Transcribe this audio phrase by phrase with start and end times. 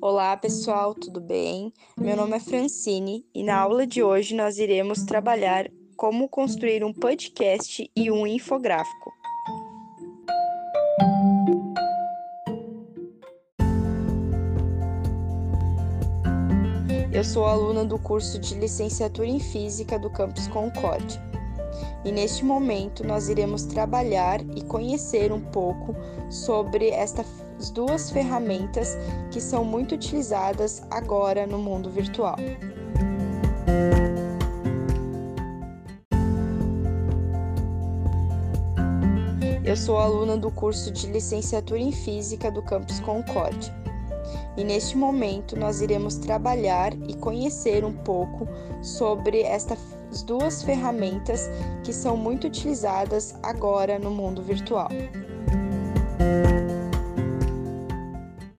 [0.00, 1.72] Olá, pessoal, tudo bem?
[1.98, 6.92] Meu nome é Francine e na aula de hoje nós iremos trabalhar como construir um
[6.92, 9.12] podcast e um infográfico.
[17.12, 21.27] Eu sou aluna do curso de licenciatura em Física do Campus Concórdia.
[22.04, 25.94] E neste momento nós iremos trabalhar e conhecer um pouco
[26.30, 27.26] sobre estas
[27.74, 28.96] duas ferramentas
[29.30, 32.36] que são muito utilizadas agora no mundo virtual.
[39.64, 43.87] Eu sou aluna do curso de licenciatura em Física do Campus Concórdia.
[44.58, 48.48] E neste momento nós iremos trabalhar e conhecer um pouco
[48.82, 49.78] sobre estas
[50.26, 51.48] duas ferramentas
[51.84, 54.88] que são muito utilizadas agora no mundo virtual.